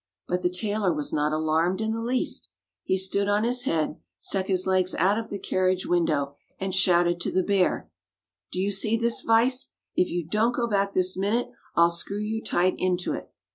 But 0.27 0.41
the 0.41 0.49
tailor 0.49 0.91
was 0.91 1.13
not 1.13 1.31
alarmed 1.31 1.79
in 1.79 1.91
the 1.91 2.01
least. 2.01 2.49
He 2.83 2.97
stood 2.97 3.27
on 3.27 3.43
his 3.43 3.65
head, 3.65 3.99
stuck 4.17 4.47
his 4.47 4.65
legs 4.65 4.95
out 4.95 5.19
of 5.19 5.29
the 5.29 5.37
carriage 5.37 5.85
window, 5.85 6.37
and 6.59 6.73
shouted 6.73 7.21
to 7.21 7.31
the 7.31 7.43
bear: 7.43 7.87
"Do 8.51 8.59
you 8.59 8.71
see 8.71 8.97
this 8.97 9.21
vise? 9.21 9.73
If 9.95 10.09
you 10.09 10.25
don't 10.25 10.55
go 10.55 10.65
back 10.65 10.93
this 10.93 11.15
minute 11.15 11.49
I'll 11.75 11.91
screw 11.91 12.17
you 12.17 12.41
tight 12.43 12.73
into 12.79 13.13
it." 13.13 13.31